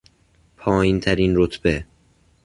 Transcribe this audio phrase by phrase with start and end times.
[0.57, 1.85] پایینترین رتبه